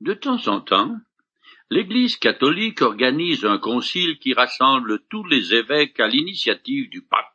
[0.00, 0.96] De temps en temps,
[1.70, 7.34] l'Église catholique organise un concile qui rassemble tous les évêques à l'initiative du pape.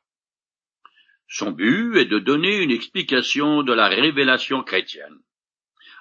[1.27, 5.19] Son but est de donner une explication de la révélation chrétienne.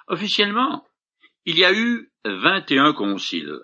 [0.07, 0.87] Officiellement,
[1.45, 3.59] il y a eu vingt et un conciles.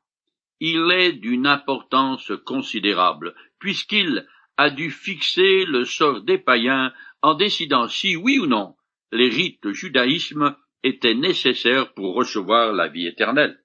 [0.60, 4.26] il est d'une importance considérable, puisqu'il
[4.56, 8.76] a dû fixer le sort des païens en décidant si oui ou non
[9.12, 13.58] les rites judaïsme étaient nécessaires pour recevoir la vie éternelle.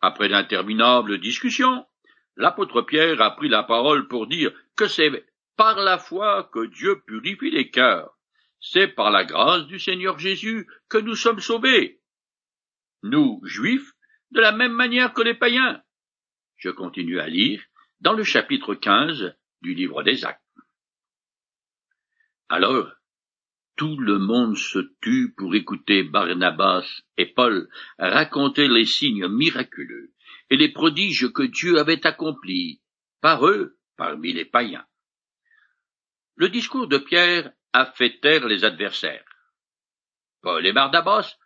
[0.00, 1.86] Après d'interminables discussions,
[2.36, 7.02] l'apôtre Pierre a pris la parole pour dire que c'est par la foi que Dieu
[7.06, 8.16] purifie les cœurs.
[8.60, 12.00] C'est par la grâce du Seigneur Jésus que nous sommes sauvés.
[13.02, 13.92] Nous, juifs,
[14.30, 15.82] de la même manière que les païens.
[16.56, 17.62] Je continue à lire
[18.00, 20.42] dans le chapitre 15 du livre des Actes.
[22.48, 22.90] Alors,
[23.80, 26.86] tout le monde se tut pour écouter Barnabas
[27.16, 27.66] et Paul
[27.98, 30.12] raconter les signes miraculeux
[30.50, 32.82] et les prodiges que Dieu avait accomplis
[33.22, 34.84] par eux parmi les païens.
[36.36, 39.24] Le discours de Pierre a fait taire les adversaires.
[40.42, 41.38] Paul et Barnabas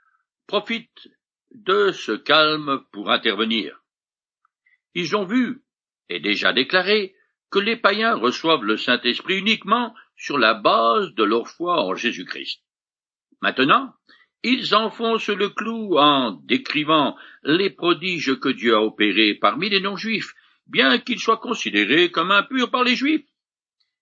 [0.48, 1.08] profitent
[1.52, 3.80] de ce calme pour intervenir.
[4.94, 5.62] Ils ont vu
[6.08, 7.14] et déjà déclaré
[7.52, 12.62] que les païens reçoivent le Saint-Esprit uniquement sur la base de leur foi en Jésus-Christ.
[13.40, 13.94] Maintenant,
[14.42, 20.34] ils enfoncent le clou en décrivant les prodiges que Dieu a opérés parmi les non-juifs,
[20.66, 23.26] bien qu'ils soient considérés comme impurs par les juifs.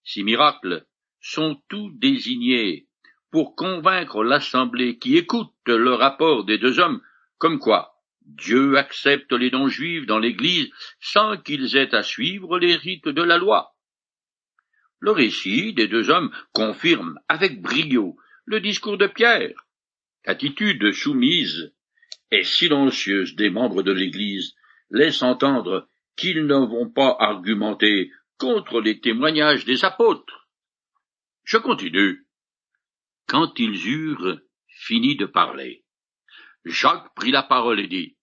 [0.05, 0.85] Ces miracles
[1.21, 2.89] sont tous désignés
[3.31, 7.01] pour convaincre l'assemblée qui écoute le rapport des deux hommes,
[7.39, 7.93] comme quoi
[8.27, 10.71] Dieu accepte les non-juifs dans l'Église
[11.01, 13.75] sans qu'ils aient à suivre les rites de la loi.
[15.03, 19.67] Le récit des deux hommes confirme avec brio le discours de Pierre.
[20.25, 21.75] L'attitude soumise
[22.31, 24.55] et silencieuse des membres de l'Église
[24.91, 30.49] laisse entendre qu'ils ne vont pas argumenter contre les témoignages des apôtres.
[31.43, 32.25] Je continue.
[33.27, 34.39] Quand ils eurent
[34.69, 35.85] fini de parler,
[36.65, 38.17] Jacques prit la parole et dit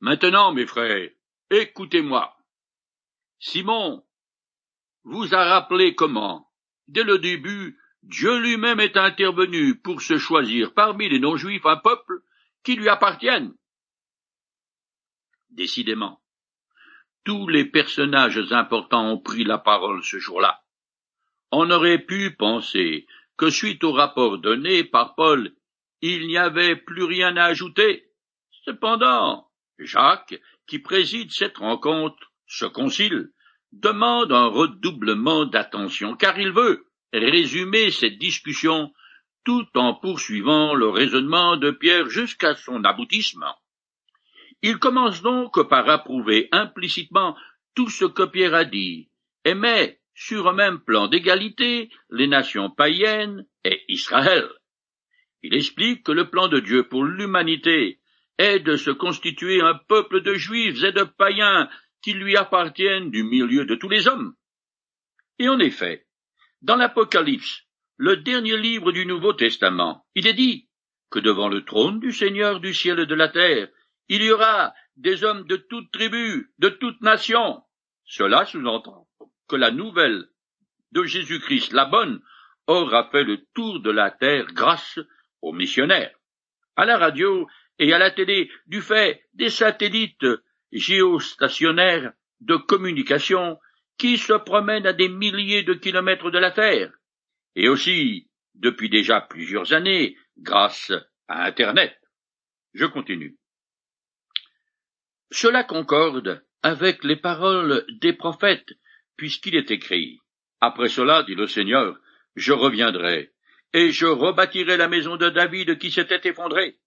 [0.00, 1.10] Maintenant, mes frères,
[1.50, 2.34] écoutez-moi.
[3.38, 4.02] Simon,
[5.04, 6.50] vous a rappelé comment,
[6.88, 12.22] dès le début, Dieu lui-même est intervenu pour se choisir parmi les non-juifs un peuple
[12.62, 13.54] qui lui appartienne.
[15.50, 16.22] Décidément,
[17.24, 20.62] tous les personnages importants ont pris la parole ce jour-là.
[21.50, 23.06] On aurait pu penser
[23.36, 25.54] que suite au rapport donné par Paul,
[26.00, 28.10] il n'y avait plus rien à ajouter.
[28.64, 33.32] Cependant, Jacques, qui préside cette rencontre, ce concile,
[33.72, 38.92] demande un redoublement d'attention, car il veut résumer cette discussion
[39.44, 43.56] tout en poursuivant le raisonnement de Pierre jusqu'à son aboutissement.
[44.62, 47.36] Il commence donc par approuver implicitement
[47.74, 49.08] tout ce que Pierre a dit,
[49.44, 54.48] et met sur un même plan d'égalité les nations païennes et Israël.
[55.42, 58.00] Il explique que le plan de Dieu pour l'humanité
[58.36, 61.70] est de se constituer un peuple de juifs et de païens
[62.02, 64.34] qui lui appartiennent du milieu de tous les hommes.
[65.38, 66.06] Et en effet,
[66.62, 67.62] dans l'Apocalypse,
[67.96, 70.68] le dernier livre du Nouveau Testament, il est dit
[71.10, 73.68] que devant le trône du Seigneur du ciel et de la terre,
[74.08, 77.62] il y aura des hommes de toutes tribus, de toutes nations.
[78.04, 79.08] Cela sous-entend
[79.48, 80.28] que la nouvelle
[80.92, 82.22] de Jésus-Christ, la bonne,
[82.66, 84.98] aura fait le tour de la terre grâce
[85.42, 86.14] aux missionnaires.
[86.76, 90.26] À la radio et à la télé, du fait des satellites
[90.72, 93.58] géostationnaires de communication
[93.98, 96.92] qui se promènent à des milliers de kilomètres de la Terre,
[97.54, 100.92] et aussi, depuis déjà plusieurs années, grâce
[101.28, 101.96] à Internet.
[102.72, 103.36] Je continue.
[105.30, 108.72] Cela concorde avec les paroles des prophètes,
[109.16, 110.18] puisqu'il est écrit
[110.60, 111.98] Après cela, dit le Seigneur,
[112.36, 113.32] je reviendrai,
[113.72, 116.78] et je rebâtirai la maison de David qui s'était effondrée,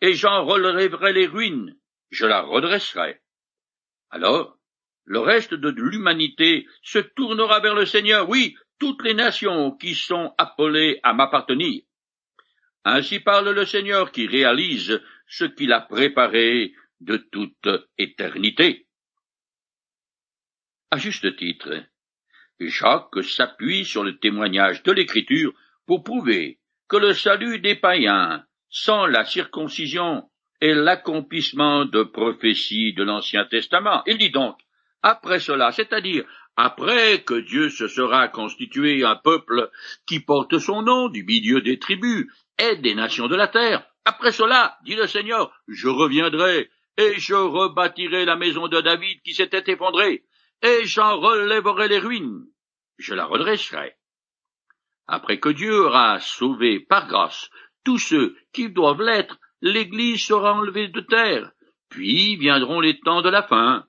[0.00, 1.76] et j'en relèverai les ruines,
[2.10, 3.21] je la redresserai,
[4.12, 4.58] alors,
[5.04, 10.34] le reste de l'humanité se tournera vers le Seigneur, oui, toutes les nations qui sont
[10.36, 11.82] appelées à m'appartenir.
[12.84, 18.86] Ainsi parle le Seigneur qui réalise ce qu'il a préparé de toute éternité.
[20.90, 21.82] À juste titre,
[22.60, 25.54] Jacques s'appuie sur le témoignage de l'Écriture
[25.86, 30.28] pour prouver que le salut des païens, sans la circoncision,
[30.62, 34.04] est l'accomplissement de prophéties de l'Ancien Testament.
[34.06, 34.56] Il dit donc,
[35.02, 36.24] après cela, c'est-à-dire
[36.56, 39.70] après que Dieu se sera constitué un peuple
[40.06, 42.28] qui porte son nom du milieu des tribus
[42.58, 47.34] et des nations de la terre, après cela, dit le Seigneur, je reviendrai et je
[47.34, 50.24] rebâtirai la maison de David qui s'était effondrée,
[50.62, 52.46] et j'en relèverai les ruines,
[52.98, 53.96] je la redresserai.
[55.08, 57.50] Après que Dieu aura sauvé par grâce
[57.84, 61.52] tous ceux qui doivent l'être, l'Église sera enlevée de terre,
[61.88, 63.86] puis viendront les temps de la fin.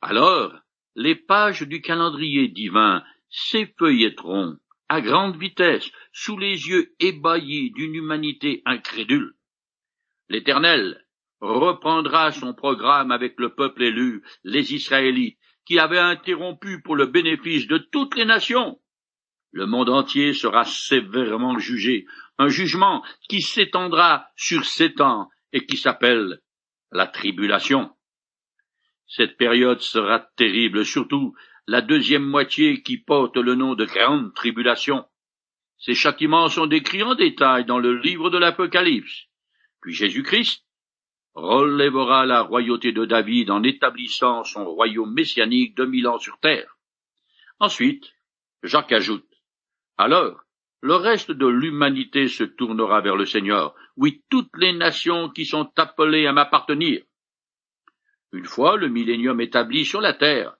[0.00, 0.54] Alors,
[0.94, 8.62] les pages du calendrier divin s'effeuilletteront à grande vitesse sous les yeux ébahis d'une humanité
[8.66, 9.34] incrédule.
[10.28, 11.04] L'Éternel
[11.40, 17.66] reprendra son programme avec le peuple élu, les Israélites, qui avaient interrompu pour le bénéfice
[17.66, 18.78] de toutes les nations.
[19.52, 22.06] Le monde entier sera sévèrement jugé,
[22.38, 26.40] un jugement qui s'étendra sur sept ans et qui s'appelle
[26.90, 27.90] la tribulation.
[29.06, 31.34] Cette période sera terrible, surtout
[31.66, 35.04] la deuxième moitié qui porte le nom de grande tribulation.
[35.78, 39.26] Ces châtiments sont décrits en détail dans le livre de l'Apocalypse.
[39.80, 40.64] Puis Jésus-Christ
[41.34, 46.78] relèvera la royauté de David en établissant son royaume messianique de mille ans sur terre.
[47.58, 48.12] Ensuite,
[48.62, 49.28] Jacques ajoute,
[49.96, 50.43] alors,
[50.84, 55.72] le reste de l'humanité se tournera vers le Seigneur, oui, toutes les nations qui sont
[55.78, 57.02] appelées à m'appartenir.
[58.32, 60.54] Une fois le millénium établi sur la terre,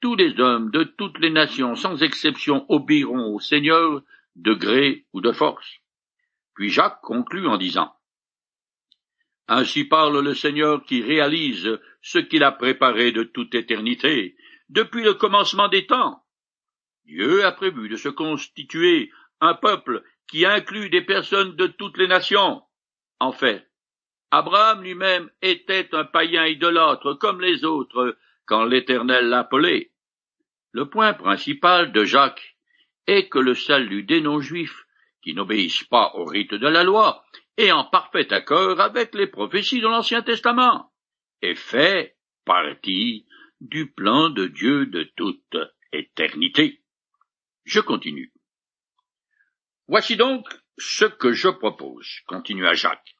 [0.00, 4.02] tous les hommes de toutes les nations, sans exception, obéiront au Seigneur
[4.34, 5.70] de gré ou de force.
[6.54, 7.92] Puis Jacques conclut en disant
[9.46, 14.38] Ainsi parle le Seigneur qui réalise ce qu'il a préparé de toute éternité,
[14.70, 16.22] depuis le commencement des temps.
[17.04, 22.08] Dieu a prévu de se constituer un peuple qui inclut des personnes de toutes les
[22.08, 22.62] nations.
[23.20, 23.66] En fait,
[24.30, 29.92] Abraham lui-même était un païen idolâtre comme les autres quand l'Éternel l'appelait.
[30.72, 32.56] Le point principal de Jacques
[33.06, 34.84] est que le salut des non-juifs,
[35.22, 37.24] qui n'obéissent pas au rite de la loi,
[37.56, 40.92] est en parfait accord avec les prophéties de l'Ancien Testament,
[41.42, 43.26] et fait partie
[43.60, 45.56] du plan de Dieu de toute
[45.92, 46.82] éternité.
[47.64, 48.32] Je continue.
[49.88, 50.46] Voici donc
[50.78, 53.16] ce que je propose, continua Jacques.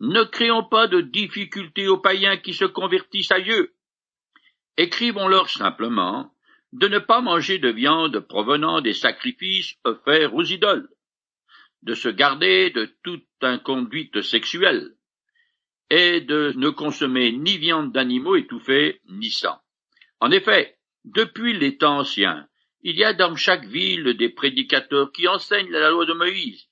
[0.00, 3.74] Ne créons pas de difficultés aux païens qui se convertissent à Dieu.
[4.76, 6.32] Écrivons-leur simplement
[6.72, 10.88] de ne pas manger de viande provenant des sacrifices offerts aux idoles,
[11.82, 14.94] de se garder de toute inconduite sexuelle,
[15.90, 19.58] et de ne consommer ni viande d'animaux étouffés, ni sang.
[20.20, 22.46] En effet, depuis les temps anciens,
[22.88, 26.70] il y a dans chaque ville des prédicateurs qui enseignent la loi de Moïse,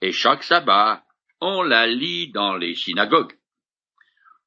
[0.00, 1.04] et chaque sabbat,
[1.42, 3.36] on la lit dans les synagogues.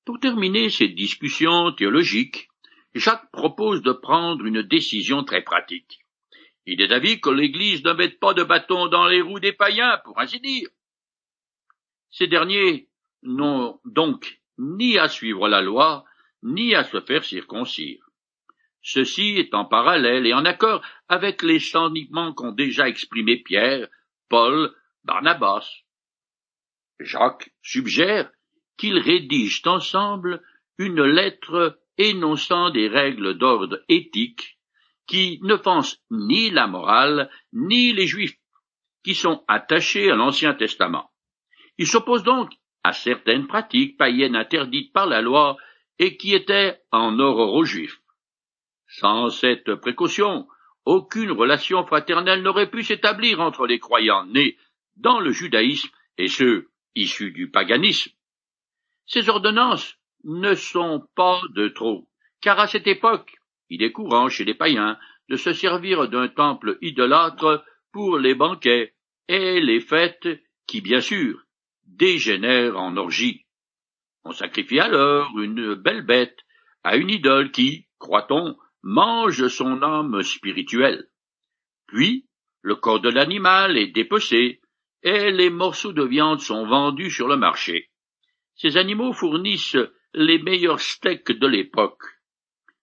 [0.03, 2.49] Pour terminer cette discussion théologique,
[2.95, 5.99] Jacques propose de prendre une décision très pratique.
[6.65, 10.01] Il est d'avis que l'Église ne mette pas de bâton dans les roues des païens,
[10.03, 10.69] pour ainsi dire.
[12.09, 12.89] Ces derniers
[13.21, 16.03] n'ont donc ni à suivre la loi,
[16.41, 18.10] ni à se faire circoncire.
[18.81, 23.87] Ceci est en parallèle et en accord avec les sentiments qu'ont déjà exprimés Pierre,
[24.27, 25.67] Paul, Barnabas,
[26.99, 28.31] Jacques suggère
[28.77, 30.41] qu'ils rédigent ensemble
[30.77, 34.57] une lettre énonçant des règles d'ordre éthique
[35.07, 38.37] qui n'offensent ni la morale ni les juifs,
[39.03, 41.11] qui sont attachés à l'Ancien Testament.
[41.77, 42.51] Ils s'opposent donc
[42.83, 45.57] à certaines pratiques païennes interdites par la loi
[45.99, 48.00] et qui étaient en horreur aux juifs.
[48.95, 50.47] Sans cette précaution,
[50.83, 54.57] aucune relation fraternelle n'aurait pu s'établir entre les croyants nés
[54.97, 58.11] dans le judaïsme et ceux issus du paganisme.
[59.05, 59.95] Ces ordonnances
[60.25, 62.09] ne sont pas de trop,
[62.41, 63.37] car à cette époque,
[63.69, 68.93] il est courant chez les païens de se servir d'un temple idolâtre pour les banquets
[69.29, 70.27] et les fêtes
[70.67, 71.45] qui, bien sûr,
[71.85, 73.45] dégénèrent en orgie.
[74.25, 76.39] On sacrifie alors une belle bête
[76.83, 81.07] à une idole qui, croit-on, mange son âme spirituelle.
[81.87, 82.25] Puis,
[82.61, 84.61] le corps de l'animal est dépecé
[85.03, 87.89] et les morceaux de viande sont vendus sur le marché.
[88.55, 89.77] Ces animaux fournissent
[90.13, 92.03] les meilleurs steaks de l'époque.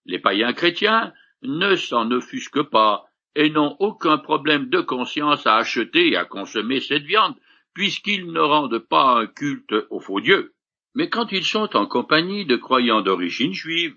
[0.05, 6.09] Les païens chrétiens ne s'en offusquent pas et n'ont aucun problème de conscience à acheter
[6.09, 7.35] et à consommer cette viande,
[7.73, 10.53] puisqu'ils ne rendent pas un culte aux faux dieux.
[10.95, 13.95] Mais quand ils sont en compagnie de croyants d'origine juive,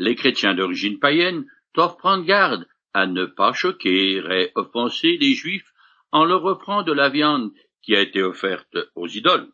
[0.00, 5.72] les chrétiens d'origine païenne doivent prendre garde à ne pas choquer et offenser les Juifs
[6.10, 7.52] en leur offrant de la viande
[7.82, 9.52] qui a été offerte aux idoles.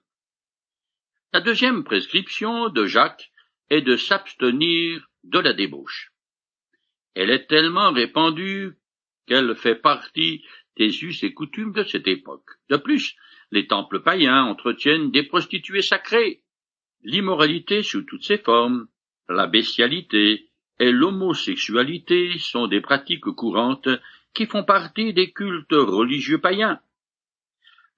[1.33, 3.33] La deuxième prescription de Jacques
[3.71, 6.13] est de s'abstenir de la débauche.
[7.15, 8.79] Elle est tellement répandue
[9.27, 10.45] qu'elle fait partie
[10.77, 12.51] des us et coutumes de cette époque.
[12.71, 13.17] De plus,
[13.51, 16.43] les temples païens entretiennent des prostituées sacrées.
[17.03, 18.87] L'immoralité sous toutes ses formes,
[19.29, 23.89] la bestialité et l'homosexualité sont des pratiques courantes
[24.35, 26.81] qui font partie des cultes religieux païens.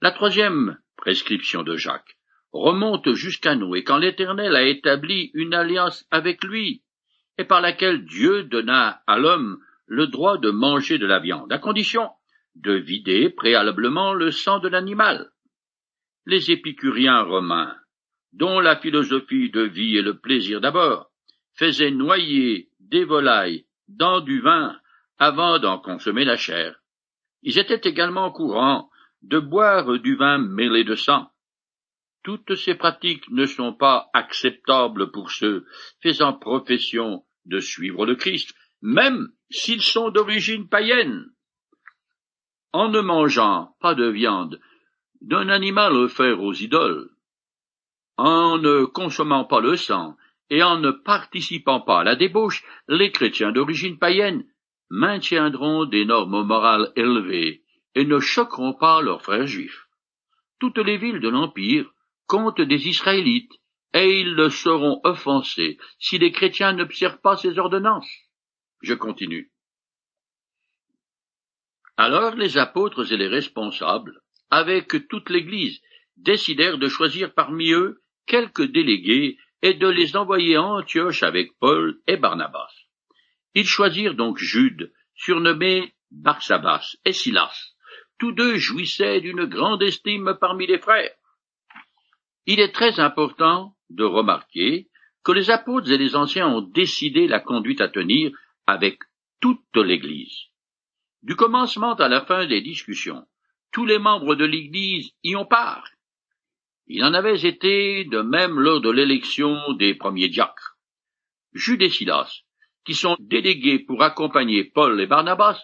[0.01, 2.17] La troisième prescription de Jacques
[2.53, 6.83] remonte jusqu'à nous et quand l'Éternel a établi une alliance avec lui,
[7.37, 11.59] et par laquelle Dieu donna à l'homme le droit de manger de la viande, à
[11.59, 12.11] condition
[12.57, 15.31] de vider préalablement le sang de l'animal.
[16.27, 17.75] Les épicuriens romains,
[18.33, 21.11] dont la philosophie de vie et le plaisir d'abord,
[21.59, 24.79] faisaient noyer des volailles dans du vin
[25.19, 26.81] avant d'en consommer la chair.
[27.43, 28.89] Ils étaient également courants
[29.23, 31.31] de boire du vin mêlé de sang.
[32.23, 35.67] Toutes ces pratiques ne sont pas acceptables pour ceux
[36.03, 41.27] faisant profession de suivre le Christ, même s'ils sont d'origine païenne.
[42.73, 44.61] En ne mangeant pas de viande
[45.21, 47.11] d'un animal offert aux idoles,
[48.17, 50.17] en ne consommant pas le sang
[50.51, 54.45] et en ne participant pas à la débauche, les chrétiens d'origine païenne
[54.91, 57.63] maintiendront des normes morales élevées
[57.95, 59.87] et ne choqueront pas leurs frères juifs.
[60.59, 61.91] Toutes les villes de l'Empire
[62.27, 63.53] comptent des Israélites,
[63.95, 68.11] et ils le seront offensés si les chrétiens n'observent pas ces ordonnances.
[68.83, 69.51] Je continue.
[71.97, 75.81] Alors les apôtres et les responsables, avec toute l'Église,
[76.17, 81.99] décidèrent de choisir parmi eux quelques délégués et de les envoyer à Antioche avec Paul
[82.07, 82.73] et Barnabas.
[83.55, 87.75] Ils choisirent donc Jude, surnommé Barsabas, et Silas.
[88.19, 91.15] Tous deux jouissaient d'une grande estime parmi les frères.
[92.47, 94.89] Il est très important de remarquer
[95.25, 98.31] que les apôtres et les anciens ont décidé la conduite à tenir
[98.67, 99.01] avec
[99.41, 100.47] toute l'Église.
[101.23, 103.27] Du commencement à la fin des discussions,
[103.73, 105.85] tous les membres de l'Église y ont part.
[106.89, 110.79] Il en avait été de même lors de l'élection des premiers diacres.
[111.53, 112.43] Jude et Silas,
[112.87, 115.61] qui sont délégués pour accompagner Paul et Barnabas,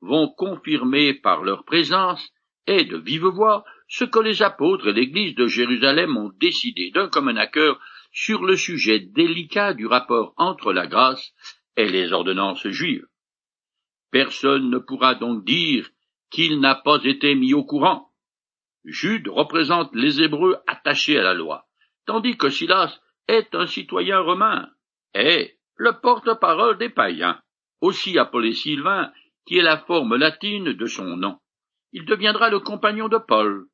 [0.00, 2.32] vont confirmer par leur présence
[2.66, 7.08] et de vive voix ce que les apôtres et l'Église de Jérusalem ont décidé d'un
[7.08, 7.78] commun accord
[8.10, 11.32] sur le sujet délicat du rapport entre la grâce
[11.76, 13.06] et les ordonnances juives.
[14.10, 15.88] Personne ne pourra donc dire
[16.30, 18.11] qu'il n'a pas été mis au courant.
[18.84, 21.66] Jude représente les Hébreux attachés à la loi,
[22.06, 24.68] tandis que Silas est un citoyen romain
[25.14, 27.40] et le porte-parole des païens,
[27.80, 29.12] aussi appelé Sylvain,
[29.46, 31.38] qui est la forme latine de son nom.
[31.92, 33.66] Il deviendra le compagnon de Paul.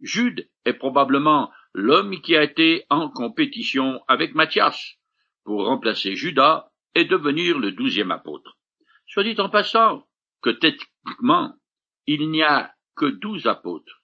[0.00, 4.96] Jude est probablement l'homme qui a été en compétition avec Matthias
[5.44, 8.56] pour remplacer Judas et devenir le douzième apôtre.
[9.06, 10.06] Soit dit en passant
[10.42, 11.54] que techniquement,
[12.06, 14.02] il n'y a que douze apôtres,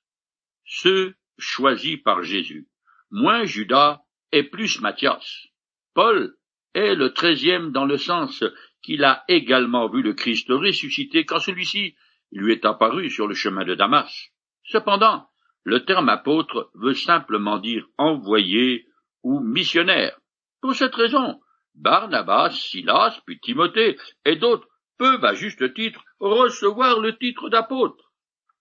[0.71, 2.69] ceux choisis par Jésus,
[3.11, 5.49] moins Judas et plus Matthias.
[5.95, 6.37] Paul
[6.75, 8.45] est le treizième dans le sens
[8.81, 11.97] qu'il a également vu le Christ ressuscité quand celui-ci
[12.31, 14.31] lui est apparu sur le chemin de Damas.
[14.63, 15.29] Cependant,
[15.65, 18.87] le terme apôtre veut simplement dire envoyé
[19.25, 20.17] ou missionnaire.
[20.61, 21.41] Pour cette raison,
[21.75, 28.13] Barnabas, Silas, puis Timothée et d'autres peuvent à juste titre recevoir le titre d'apôtre.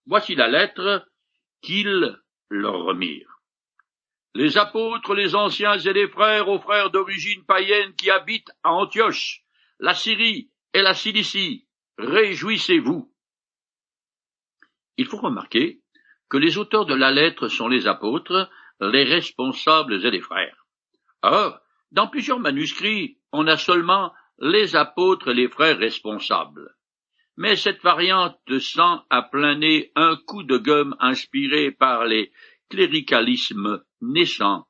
[0.07, 1.05] Voici la lettre
[1.61, 3.41] qu'ils leur remirent.
[4.35, 9.43] Les apôtres, les anciens et les frères aux frères d'origine païenne qui habitent à Antioche,
[9.79, 13.11] la Syrie et la Cilicie, réjouissez-vous.
[14.97, 15.81] Il faut remarquer
[16.29, 18.49] que les auteurs de la lettre sont les apôtres,
[18.79, 20.67] les responsables et les frères.
[21.21, 21.59] Or,
[21.91, 26.75] dans plusieurs manuscrits, on a seulement les apôtres et les frères responsables.
[27.39, 29.57] Mais cette variante sent à plein
[29.95, 32.33] un coup de gomme inspiré par les
[32.69, 34.67] cléricalismes naissants,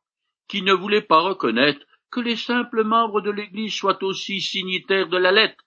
[0.48, 5.18] qui ne voulaient pas reconnaître que les simples membres de l'Église soient aussi signataires de
[5.18, 5.64] la lettre.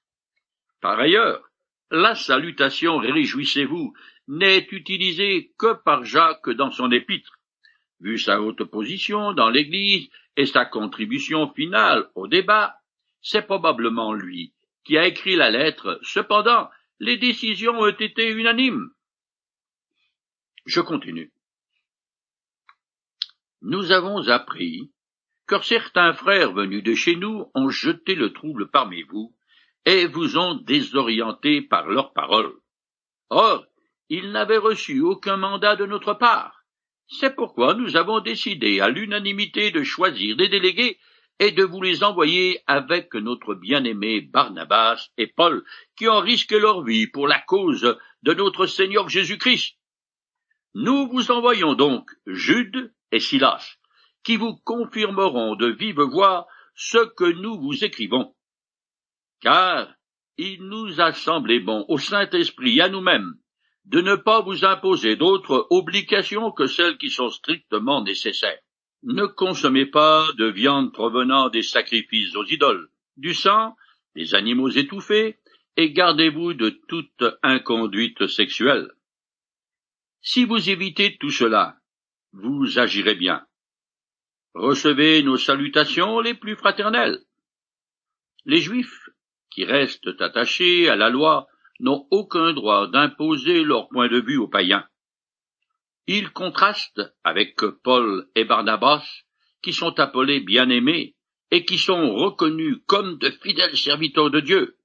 [0.80, 1.42] Par ailleurs,
[1.90, 3.92] la salutation Réjouissez-vous
[4.28, 7.32] n'est utilisée que par Jacques dans son épître.
[7.98, 12.76] Vu sa haute position dans l'Église et sa contribution finale au débat,
[13.20, 14.54] c'est probablement lui
[14.84, 15.98] qui a écrit la lettre.
[16.02, 16.68] Cependant,
[17.00, 18.90] les décisions ont été unanimes.
[20.66, 21.32] Je continue.
[23.62, 24.92] Nous avons appris
[25.46, 29.34] que certains frères venus de chez nous ont jeté le trouble parmi vous
[29.84, 32.54] et vous ont désorienté par leurs paroles.
[33.30, 33.66] Or,
[34.08, 36.64] ils n'avaient reçu aucun mandat de notre part.
[37.08, 40.98] C'est pourquoi nous avons décidé à l'unanimité de choisir des délégués
[41.42, 45.64] et de vous les envoyer avec notre bien-aimé Barnabas et Paul,
[45.96, 49.76] qui ont risqué leur vie pour la cause de notre Seigneur Jésus-Christ.
[50.74, 53.76] Nous vous envoyons donc Jude et Silas,
[54.22, 56.46] qui vous confirmeront de vive voix
[56.76, 58.36] ce que nous vous écrivons.
[59.40, 59.92] Car
[60.38, 63.34] il nous a semblé bon au Saint-Esprit à nous-mêmes
[63.86, 68.60] de ne pas vous imposer d'autres obligations que celles qui sont strictement nécessaires.
[69.02, 73.74] Ne consommez pas de viande provenant des sacrifices aux idoles, du sang,
[74.14, 75.38] des animaux étouffés,
[75.76, 78.92] et gardez-vous de toute inconduite sexuelle.
[80.20, 81.78] Si vous évitez tout cela,
[82.32, 83.44] vous agirez bien.
[84.54, 87.24] Recevez nos salutations les plus fraternelles.
[88.44, 89.08] Les Juifs,
[89.50, 91.48] qui restent attachés à la loi,
[91.80, 94.86] n'ont aucun droit d'imposer leur point de vue aux païens.
[96.06, 99.04] Ils contrastent avec Paul et Barnabas,
[99.62, 101.14] qui sont appelés bien-aimés
[101.50, 104.78] et qui sont reconnus comme de fidèles serviteurs de Dieu.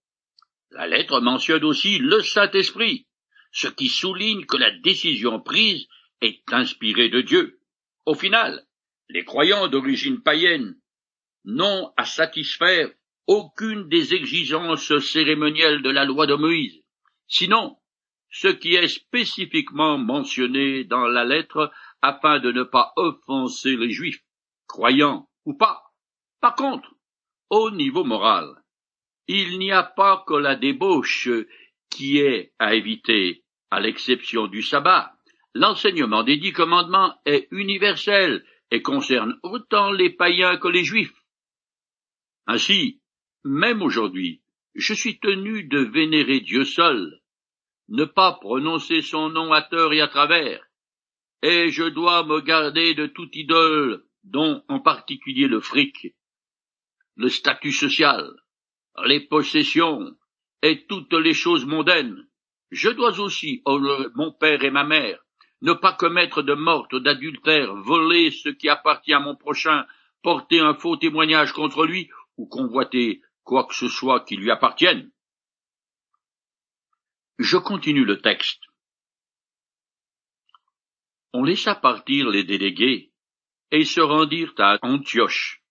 [0.72, 3.08] La lettre mentionne aussi le Saint-Esprit,
[3.52, 5.88] ce qui souligne que la décision prise
[6.22, 7.60] est inspirée de Dieu.
[8.06, 8.66] Au final,
[9.10, 10.76] les croyants d'origine païenne
[11.46, 12.92] n'ont à satisfaire
[13.26, 16.82] aucune des exigences cérémonielles de la loi de Moïse.
[17.28, 17.78] Sinon,
[18.40, 21.72] ce qui est spécifiquement mentionné dans la lettre
[22.04, 24.24] afin de ne pas offenser les juifs,
[24.68, 25.92] croyants ou pas.
[26.40, 26.94] Par contre,
[27.50, 28.64] au niveau moral,
[29.28, 31.30] il n'y a pas que la débauche
[31.90, 35.14] qui est à éviter, à l'exception du sabbat.
[35.56, 41.24] L'enseignement des dix commandements est universel et concerne autant les païens que les juifs.
[42.46, 43.02] Ainsi,
[43.44, 44.42] même aujourd'hui,
[44.76, 47.20] je suis tenu de vénérer Dieu seul,
[47.90, 50.64] ne pas prononcer son nom à tort et à travers,
[51.42, 56.16] et je dois me garder de toute idole, dont en particulier le fric,
[57.16, 58.30] le statut social,
[59.06, 60.16] les possessions
[60.62, 62.28] et toutes les choses mondaines.
[62.72, 63.64] Je dois aussi
[64.16, 65.20] mon père et ma mère,
[65.62, 69.86] ne pas commettre de meurtre, d'adultère, voler ce qui appartient à mon prochain,
[70.22, 75.10] porter un faux témoignage contre lui ou convoiter quoi que ce soit qui lui appartienne.
[77.40, 78.64] Je continue le texte.
[81.34, 83.12] On laissa partir les délégués,
[83.72, 85.62] et se rendirent à Antioche.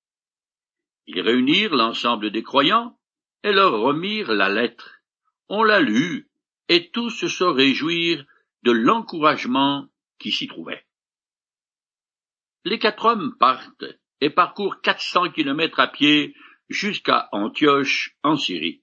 [1.06, 2.98] Ils réunirent l'ensemble des croyants,
[3.42, 5.00] et leur remirent la lettre.
[5.48, 6.28] On la lut,
[6.68, 8.24] et tous se réjouirent
[8.62, 10.86] de l'encouragement qui s'y trouvait.
[12.64, 13.84] Les quatre hommes partent
[14.20, 16.34] et parcourent quatre cents kilomètres à pied
[16.68, 18.82] jusqu'à Antioche en Syrie.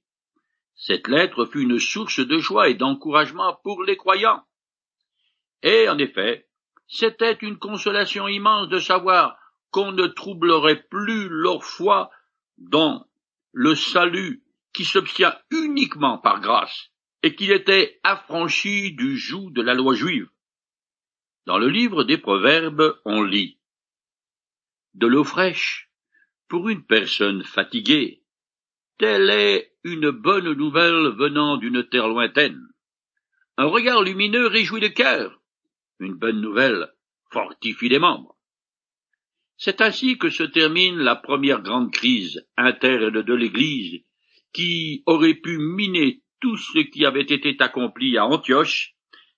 [0.75, 4.43] Cette lettre fut une source de joie et d'encouragement pour les croyants.
[5.61, 6.47] Et en effet,
[6.87, 9.37] c'était une consolation immense de savoir
[9.71, 12.11] qu'on ne troublerait plus leur foi
[12.57, 13.07] dans
[13.53, 19.73] le salut qui s'obtient uniquement par grâce, et qu'il était affranchi du joug de la
[19.73, 20.27] loi juive.
[21.45, 23.59] Dans le livre des Proverbes, on lit
[24.93, 25.89] De l'eau fraîche
[26.47, 28.22] pour une personne fatiguée.
[29.03, 32.61] Telle est une bonne nouvelle venant d'une terre lointaine?
[33.57, 35.41] Un regard lumineux réjouit le cœur.
[35.99, 36.87] Une bonne nouvelle
[37.29, 38.37] fortifie les membres.
[39.57, 44.05] C'est ainsi que se termine la première grande crise interne de l'Église,
[44.53, 48.93] qui aurait pu miner tout ce qui avait été accompli à Antioche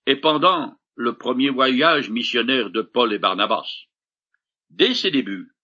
[0.06, 3.88] et pendant le premier voyage missionnaire de Paul et Barnabas.
[4.70, 5.56] Dès ses débuts,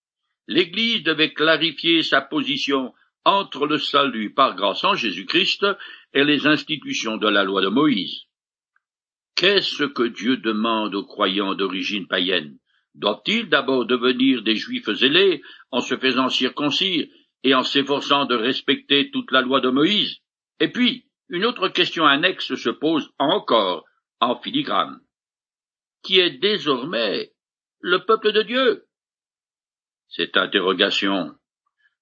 [0.48, 5.66] l'Église devait clarifier sa position entre le salut par grâce en Jésus-Christ
[6.14, 8.24] et les institutions de la loi de Moïse.
[9.36, 12.58] Qu'est-ce que Dieu demande aux croyants d'origine païenne?
[12.94, 17.08] Doivent-ils d'abord devenir des juifs zélés en se faisant circoncire
[17.44, 20.20] et en s'efforçant de respecter toute la loi de Moïse?
[20.60, 23.86] Et puis, une autre question annexe se pose encore
[24.20, 25.00] en filigrane.
[26.04, 27.32] Qui est désormais
[27.80, 28.86] le peuple de Dieu?
[30.10, 31.34] Cette interrogation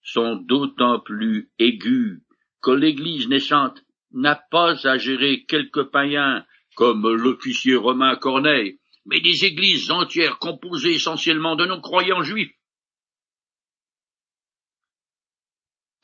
[0.03, 2.21] sont d'autant plus aiguës
[2.61, 9.45] que l'Église naissante n'a pas à gérer quelques païens comme l'officier romain Corneille, mais des
[9.45, 12.53] églises entières composées essentiellement de non-croyants juifs.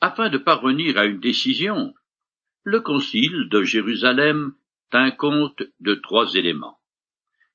[0.00, 1.94] Afin de parvenir à une décision,
[2.62, 4.54] le concile de Jérusalem
[4.90, 6.78] tint compte de trois éléments.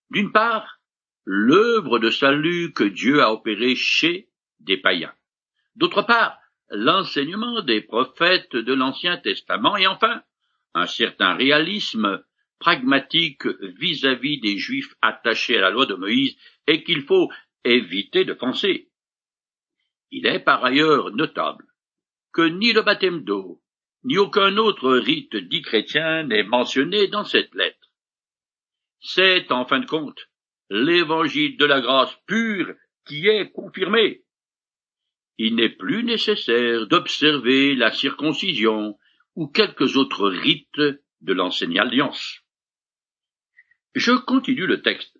[0.10, 0.80] D'une part,
[1.24, 5.14] l'œuvre de salut que Dieu a opérée chez des païens.
[5.76, 6.38] D'autre part,
[6.70, 10.24] l'enseignement des prophètes de l'Ancien Testament et enfin
[10.74, 12.24] un certain réalisme
[12.60, 13.46] pragmatique
[13.80, 16.36] vis-à-vis des Juifs attachés à la loi de Moïse
[16.68, 17.30] et qu'il faut
[17.64, 18.90] éviter de penser.
[20.12, 21.66] Il est par ailleurs notable
[22.34, 23.62] que ni le baptême d'eau,
[24.04, 27.90] ni aucun autre rite dit chrétien n'est mentionné dans cette lettre.
[29.00, 30.30] C'est, en fin de compte,
[30.70, 32.74] l'évangile de la grâce pure
[33.06, 34.24] qui est confirmé.
[35.38, 38.98] Il n'est plus nécessaire d'observer la circoncision
[39.36, 40.82] ou quelques autres rites
[41.22, 42.42] de l'ancienne alliance.
[43.96, 45.18] Je continue le texte.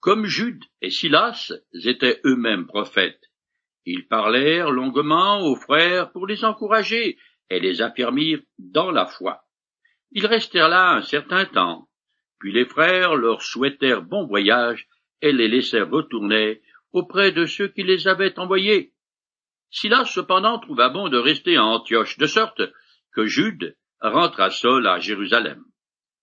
[0.00, 3.30] Comme Jude et Silas étaient eux-mêmes prophètes,
[3.84, 7.18] ils parlèrent longuement aux frères pour les encourager
[7.50, 9.42] et les affermir dans la foi.
[10.10, 11.88] Ils restèrent là un certain temps,
[12.38, 14.88] puis les frères leur souhaitèrent bon voyage
[15.20, 16.62] et les laissèrent retourner
[16.92, 18.92] auprès de ceux qui les avaient envoyés.
[19.70, 22.62] Silas cependant trouva bon de rester à Antioche, de sorte
[23.12, 25.62] que Jude rentra seul à Jérusalem.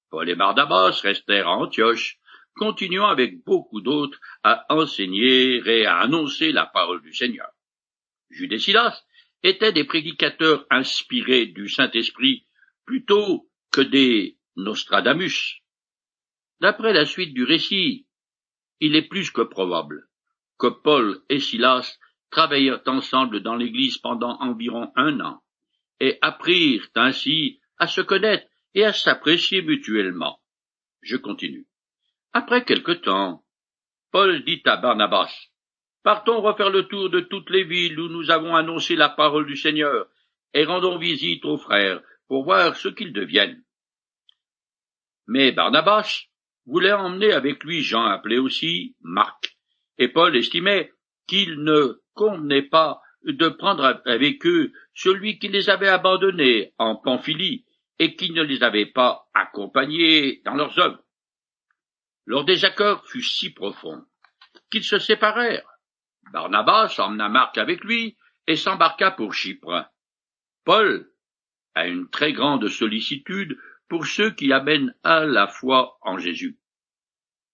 [0.10, 2.18] Paul et Barnabas restèrent à Antioche,
[2.56, 7.50] continuant avec beaucoup d'autres à enseigner et à annoncer la parole du Seigneur.
[8.30, 9.04] Jude et Silas
[9.44, 12.48] étaient des prédicateurs inspirés du Saint-Esprit
[12.86, 15.62] plutôt que des Nostradamus.
[16.62, 18.08] D'après la suite du récit,
[18.80, 20.08] il est plus que probable
[20.58, 21.98] que Paul et Silas
[22.32, 25.42] travaillèrent ensemble dans l'Église pendant environ un an,
[26.00, 30.40] et apprirent ainsi à se connaître et à s'apprécier mutuellement.
[31.02, 31.66] Je continue.
[32.34, 33.44] Après quelque temps,
[34.12, 35.34] Paul dit à Barnabas,
[36.04, 39.56] Partons refaire le tour de toutes les villes où nous avons annoncé la parole du
[39.56, 40.08] Seigneur,
[40.54, 43.64] et rendons visite aux frères pour voir ce qu'ils deviennent.
[45.28, 46.26] Mais Barnabas
[46.66, 49.55] voulait emmener avec lui Jean appelé aussi Marc,
[49.98, 50.92] et Paul estimait
[51.28, 57.66] qu'il ne convenait pas de prendre avec eux celui qui les avait abandonnés en Pamphylie
[58.00, 61.02] et qui ne les avait pas accompagnés dans leurs œuvres.
[62.26, 64.04] Leur désaccord fut si profond
[64.70, 65.68] qu'ils se séparèrent.
[66.32, 69.86] Barnabas emmena Marc avec lui et s'embarqua pour Chypre.
[70.64, 71.10] Paul
[71.76, 76.58] a une très grande sollicitude pour ceux qui amènent à la foi en Jésus.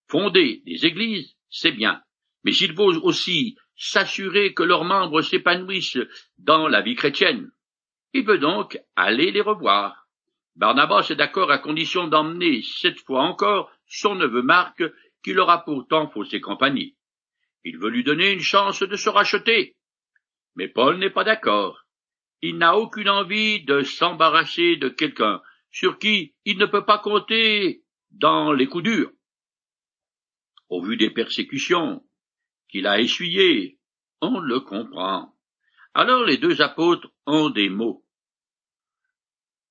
[0.07, 2.01] Fonder des églises, c'est bien,
[2.43, 5.99] mais il faut aussi s'assurer que leurs membres s'épanouissent
[6.37, 7.51] dans la vie chrétienne.
[8.13, 10.07] Il veut donc aller les revoir.
[10.55, 14.83] Barnabas est d'accord à condition d'emmener cette fois encore son neveu Marc,
[15.23, 16.95] qui leur a pourtant faussé compagnie.
[17.63, 19.75] Il veut lui donner une chance de se racheter.
[20.55, 21.85] Mais Paul n'est pas d'accord.
[22.41, 27.83] Il n'a aucune envie de s'embarrasser de quelqu'un sur qui il ne peut pas compter
[28.09, 29.11] dans les coups durs.
[30.69, 32.03] Au vu des persécutions
[32.71, 33.79] qu'il a essuyées,
[34.21, 35.35] on le comprend.
[35.93, 38.05] Alors les deux apôtres ont des mots.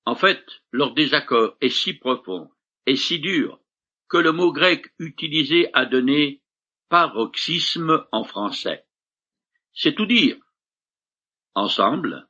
[0.05, 2.49] En fait, leur désaccord est si profond
[2.85, 3.59] et si dur
[4.07, 6.41] que le mot grec utilisé a donné
[6.89, 8.85] paroxysme en français.
[9.73, 10.37] C'est tout dire.
[11.55, 12.27] Ensemble,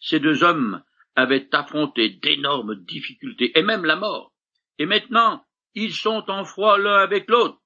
[0.00, 0.82] ces deux hommes
[1.14, 4.34] avaient affronté d'énormes difficultés et même la mort,
[4.78, 7.60] et maintenant ils sont en froid l'un avec l'autre.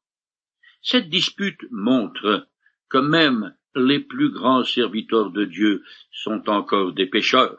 [0.86, 2.46] Cette dispute montre
[2.90, 7.56] que même les plus grands serviteurs de Dieu sont encore des pécheurs.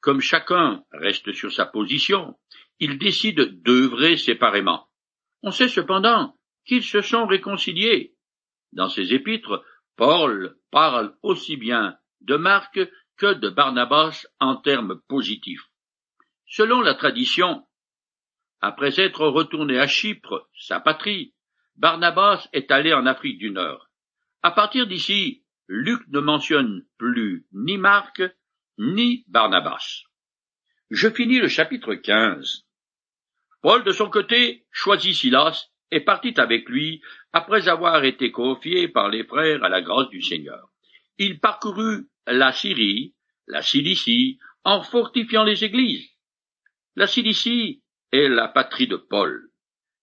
[0.00, 2.38] Comme chacun reste sur sa position,
[2.78, 4.86] ils décident d'œuvrer séparément.
[5.42, 8.14] On sait cependant qu'ils se sont réconciliés.
[8.72, 9.64] Dans ses épîtres,
[9.96, 12.78] Paul parle aussi bien de Marc
[13.16, 15.66] que de Barnabas en termes positifs.
[16.46, 17.66] Selon la tradition,
[18.60, 21.34] après être retourné à Chypre, sa patrie,
[21.76, 23.90] Barnabas est allé en Afrique du Nord.
[24.42, 28.22] À partir d'ici, Luc ne mentionne plus ni Marc
[28.78, 30.04] ni Barnabas.
[30.90, 32.64] Je finis le chapitre 15.
[33.60, 39.08] Paul, de son côté, choisit Silas et partit avec lui après avoir été confié par
[39.08, 40.70] les frères à la grâce du Seigneur.
[41.18, 43.14] Il parcourut la Syrie,
[43.46, 46.08] la Cilicie, en fortifiant les églises.
[46.94, 49.50] La Cilicie est la patrie de Paul.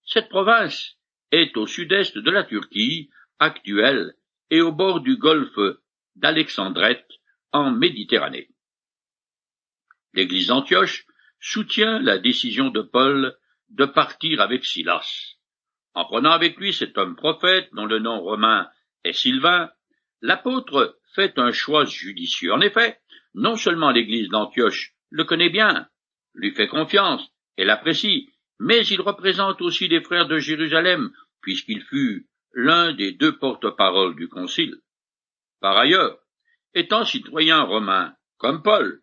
[0.06, 0.98] Cette province
[1.34, 4.14] est au sud-est de la Turquie actuelle
[4.52, 5.78] et au bord du golfe
[6.16, 7.10] d'Alexandrette
[7.52, 8.50] en Méditerranée.
[10.14, 11.06] L'Église d'Antioche
[11.40, 13.36] soutient la décision de Paul
[13.70, 15.38] de partir avec Silas.
[15.96, 18.70] En prenant avec lui cet homme prophète dont le nom romain
[19.04, 19.72] est Sylvain,
[20.22, 22.54] l'apôtre fait un choix judicieux.
[22.54, 23.00] En effet,
[23.34, 25.88] non seulement l'Église d'Antioche le connaît bien,
[26.36, 31.12] lui fait confiance et l'apprécie, mais il représente aussi les frères de Jérusalem,
[31.42, 34.78] puisqu'il fut l'un des deux porte-paroles du Concile.
[35.60, 36.20] Par ailleurs,
[36.74, 39.02] étant citoyens romains, comme Paul.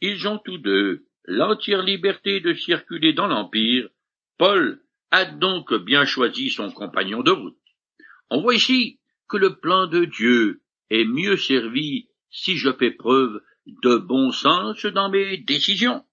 [0.00, 3.88] Ils ont tous deux l'entière liberté de circuler dans l'Empire.
[4.38, 7.58] Paul a donc bien choisi son compagnon de route.
[8.30, 13.42] On voit ici que le plan de Dieu est mieux servi si je fais preuve
[13.66, 16.04] de bon sens dans mes décisions.